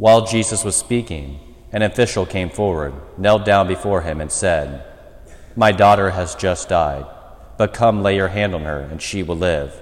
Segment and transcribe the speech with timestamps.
[0.00, 1.38] While Jesus was speaking,
[1.72, 4.82] an official came forward, knelt down before him, and said,
[5.54, 7.04] My daughter has just died,
[7.58, 9.78] but come lay your hand on her, and she will live.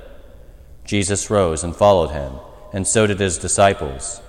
[0.85, 2.33] Jesus rose and followed him,
[2.73, 4.21] and so did his disciples.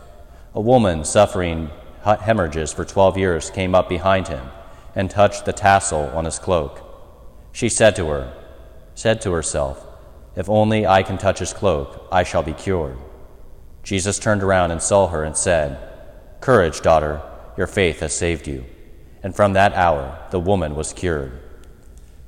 [0.54, 1.72] A woman suffering
[2.04, 4.46] hemorrhages for twelve years came up behind him
[4.94, 6.84] and touched the tassel on his cloak.
[7.52, 8.32] She said to her,
[8.94, 9.88] said to herself,
[10.36, 13.00] If only I can touch his cloak, I shall be cured.
[13.84, 15.78] Jesus turned around and saw her and said,
[16.42, 17.22] Courage, daughter,
[17.58, 18.66] your faith has saved you.
[19.24, 21.40] And from that hour the woman was cured.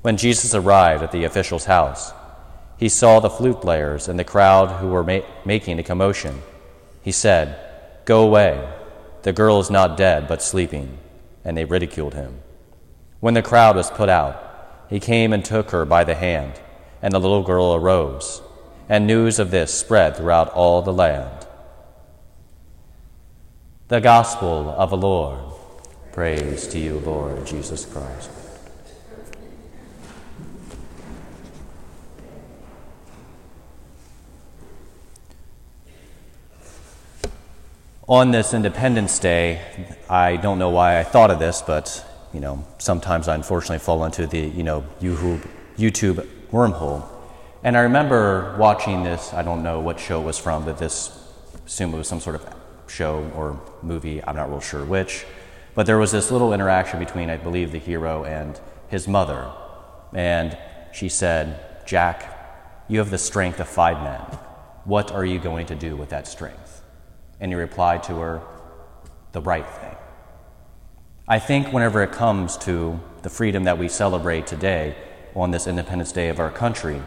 [0.02, 2.12] When Jesus arrived at the official's house,
[2.76, 6.42] he saw the flute players and the crowd who were ma- making a commotion.
[7.02, 7.58] He said,
[8.04, 8.68] Go away.
[9.22, 10.98] The girl is not dead, but sleeping.
[11.44, 12.40] And they ridiculed him.
[13.20, 16.60] When the crowd was put out, he came and took her by the hand,
[17.00, 18.42] and the little girl arose.
[18.88, 21.46] And news of this spread throughout all the land.
[23.88, 25.38] The Gospel of the Lord.
[26.12, 28.30] Praise to you, Lord Jesus Christ.
[38.08, 39.62] On this Independence Day,
[40.10, 44.04] I don't know why I thought of this, but you know, sometimes I unfortunately fall
[44.04, 47.08] into the you know YouTube wormhole.
[47.64, 49.32] And I remember watching this.
[49.32, 51.16] I don't know what show it was from, but this
[51.64, 52.46] assume it was some sort of
[52.88, 55.24] show or movie, I'm not real sure which.
[55.74, 59.50] But there was this little interaction between, I believe, the hero and his mother.
[60.12, 60.58] And
[60.92, 64.20] she said, Jack, you have the strength of five men.
[64.84, 66.82] What are you going to do with that strength?
[67.40, 68.42] And he replied to her,
[69.30, 69.96] the right thing.
[71.26, 74.96] I think whenever it comes to the freedom that we celebrate today
[75.34, 77.00] on this Independence Day of our country,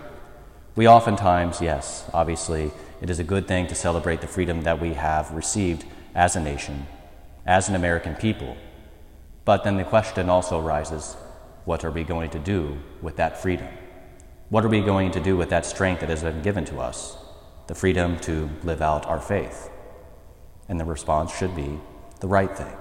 [0.75, 4.93] we oftentimes, yes, obviously, it is a good thing to celebrate the freedom that we
[4.93, 6.87] have received as a nation,
[7.45, 8.57] as an American people.
[9.45, 11.15] But then the question also arises
[11.63, 13.67] what are we going to do with that freedom?
[14.49, 17.17] What are we going to do with that strength that has been given to us?
[17.67, 19.69] The freedom to live out our faith.
[20.69, 21.79] And the response should be
[22.19, 22.73] the right thing.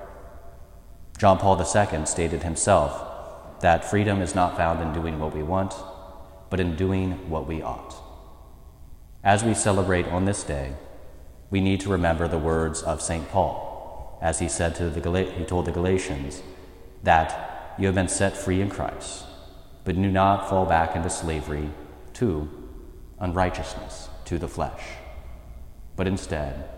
[1.16, 5.74] John Paul II stated himself that freedom is not found in doing what we want,
[6.54, 7.96] but in doing what we ought.
[9.24, 10.74] As we celebrate on this day,
[11.50, 13.28] we need to remember the words of St.
[13.30, 16.44] Paul, as he said to the Gal- he told the Galatians
[17.02, 19.24] that you have been set free in Christ,
[19.82, 21.70] but do not fall back into slavery
[22.12, 22.48] to
[23.18, 24.84] unrighteousness, to the flesh,
[25.96, 26.68] but instead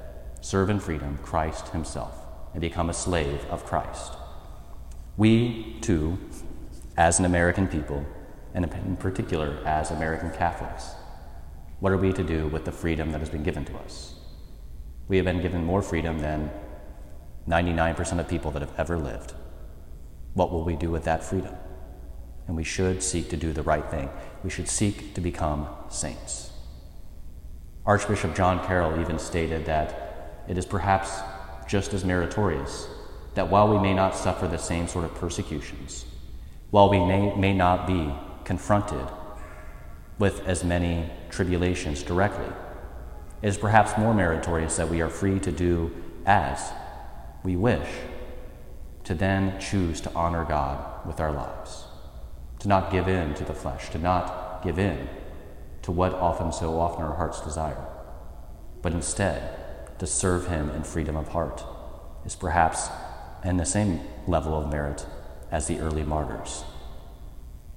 [0.41, 2.16] serve in freedom Christ himself
[2.54, 4.15] and become a slave of Christ.
[5.19, 6.16] We, too,
[6.97, 8.06] as an American people,
[8.56, 10.92] and in particular as American Catholics,
[11.78, 14.14] what are we to do with the freedom that has been given to us?
[15.08, 16.50] We have been given more freedom than
[17.46, 19.34] 99% of people that have ever lived.
[20.32, 21.54] What will we do with that freedom?
[22.46, 24.08] And we should seek to do the right thing.
[24.42, 26.50] We should seek to become saints.
[27.84, 31.20] Archbishop John Carroll even stated that it is perhaps
[31.68, 32.88] just as meritorious
[33.34, 36.06] that while we may not suffer the same sort of persecutions,
[36.70, 38.10] while we may, may not be
[38.46, 39.06] confronted
[40.18, 42.46] with as many tribulations directly.
[43.42, 45.92] It is perhaps more meritorious that we are free to do
[46.24, 46.72] as
[47.42, 47.88] we wish,
[49.04, 51.86] to then choose to honor God with our lives,
[52.60, 55.08] to not give in to the flesh, to not give in
[55.82, 57.84] to what often so often our hearts desire,
[58.80, 61.64] but instead to serve Him in freedom of heart
[62.24, 62.88] is perhaps
[63.44, 65.04] in the same level of merit
[65.50, 66.64] as the early martyrs.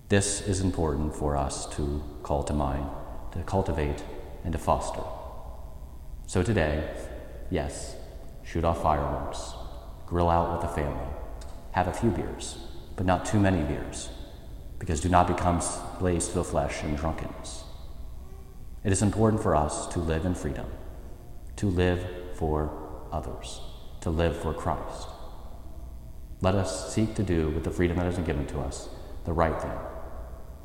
[0.10, 2.90] This is important for us to call to mind,
[3.34, 4.04] to cultivate,
[4.44, 5.04] and to foster.
[6.26, 6.90] So today,
[7.52, 7.96] yes,
[8.44, 9.54] shoot off fireworks,
[10.08, 11.14] grill out with the family,
[11.74, 12.58] have a few beers,
[12.96, 14.10] but not too many beers,
[14.80, 17.64] because do not become slaves to the flesh and drunkenness.
[18.84, 20.66] It is important for us to live in freedom,
[21.58, 22.04] to live
[22.34, 22.72] for
[23.12, 23.62] others,
[24.02, 25.08] to live for Christ.
[26.42, 28.90] Let us seek to do with the freedom that has been given to us
[29.26, 29.78] the right thing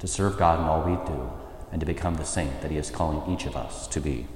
[0.05, 1.31] to serve God in all we do,
[1.73, 4.27] and to become the saint that He is calling each of us to be.